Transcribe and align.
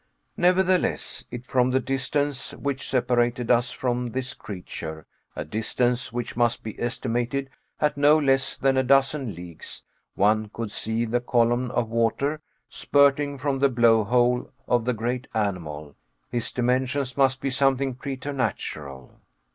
Nevertheless, 0.35 1.25
if 1.29 1.45
from 1.45 1.69
the 1.69 1.79
distance 1.79 2.55
which 2.55 2.89
separated 2.89 3.51
us 3.51 3.69
from 3.69 4.13
this 4.13 4.33
creature, 4.33 5.05
a 5.35 5.45
distance 5.45 6.11
which 6.11 6.35
must 6.35 6.63
be 6.63 6.75
estimated 6.81 7.51
at 7.79 7.97
not 7.97 8.23
less 8.23 8.57
than 8.57 8.77
a 8.77 8.83
dozen 8.83 9.35
leagues, 9.35 9.83
one 10.15 10.49
could 10.51 10.71
see 10.71 11.05
the 11.05 11.21
column 11.21 11.69
of 11.69 11.89
water 11.89 12.41
spurting 12.67 13.37
from 13.37 13.59
the 13.59 13.69
blow 13.69 14.03
hole 14.03 14.49
of 14.67 14.85
the 14.85 14.93
great 14.93 15.27
animal, 15.35 15.95
his 16.31 16.51
dimensions 16.51 17.15
must 17.15 17.39
be 17.39 17.51
something 17.51 17.93
preternatural. 17.93 19.19